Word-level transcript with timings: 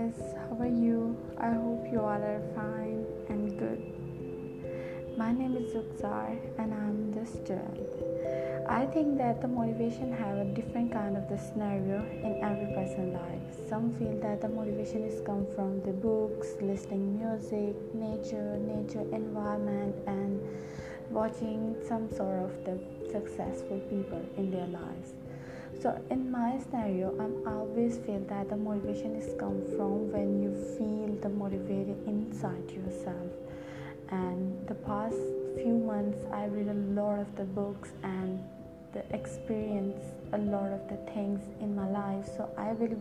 guys, 0.00 0.34
how 0.34 0.56
are 0.64 0.66
you? 0.66 1.16
I 1.38 1.50
hope 1.50 1.86
you 1.92 2.00
all 2.00 2.22
are 2.32 2.42
fine 2.54 3.04
and 3.28 3.58
good. 3.58 3.80
My 5.18 5.30
name 5.32 5.56
is 5.56 5.74
Zukzar 5.74 6.38
and 6.58 6.72
I'm 6.72 7.12
the 7.12 7.26
student. 7.26 7.90
I 8.68 8.86
think 8.86 9.18
that 9.18 9.42
the 9.42 9.48
motivation 9.48 10.12
have 10.12 10.38
a 10.38 10.44
different 10.54 10.92
kind 10.92 11.16
of 11.18 11.28
the 11.28 11.36
scenario 11.36 11.98
in 12.24 12.40
every 12.42 12.72
person's 12.74 13.12
life. 13.14 13.68
Some 13.68 13.92
feel 13.98 14.18
that 14.22 14.40
the 14.40 14.48
motivation 14.48 15.04
is 15.04 15.20
come 15.26 15.46
from 15.54 15.82
the 15.82 15.92
books, 15.92 16.48
listening 16.62 17.18
music, 17.18 17.76
nature, 17.92 18.56
nature 18.58 19.04
environment 19.14 19.94
and 20.06 20.40
watching 21.10 21.76
some 21.86 22.08
sort 22.08 22.38
of 22.44 22.64
the 22.64 22.78
successful 23.10 23.80
people 23.90 24.22
in 24.38 24.50
their 24.50 24.68
lives 24.68 25.12
so 25.78 26.00
in 26.10 26.30
my 26.30 26.58
scenario 26.58 27.08
i'm 27.20 27.46
always 27.46 27.98
feel 27.98 28.20
that 28.28 28.48
the 28.48 28.56
motivation 28.56 29.14
is 29.16 29.34
come 29.38 29.62
from 29.76 30.10
when 30.12 30.42
you 30.42 30.50
feel 30.76 31.14
the 31.22 31.28
motivated 31.28 31.96
inside 32.06 32.70
yourself. 32.70 33.30
And 34.10 34.66
the 34.66 34.74
past 34.74 35.16
few 35.56 35.74
months 35.74 36.18
i 36.32 36.46
read 36.46 36.68
a 36.68 36.80
lot 37.00 37.18
of 37.20 37.36
the 37.36 37.44
books 37.44 37.90
and 38.02 38.42
the 38.92 39.04
experience 39.14 40.02
a 40.32 40.38
lot 40.38 40.72
of 40.72 40.88
the 40.88 40.96
things 41.12 41.40
in 41.60 41.74
my 41.74 41.88
life. 41.88 42.26
So 42.26 42.50
i 42.56 42.72
will 42.72 42.96